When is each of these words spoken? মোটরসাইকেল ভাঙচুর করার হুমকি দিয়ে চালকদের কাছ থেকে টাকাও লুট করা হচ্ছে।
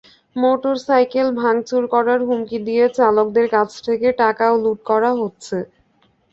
মোটরসাইকেল 0.35 1.27
ভাঙচুর 1.41 1.83
করার 1.93 2.19
হুমকি 2.27 2.57
দিয়ে 2.67 2.85
চালকদের 2.97 3.47
কাছ 3.55 3.69
থেকে 3.87 4.07
টাকাও 4.21 4.53
লুট 4.63 4.79
করা 4.89 5.11
হচ্ছে। 5.19 5.57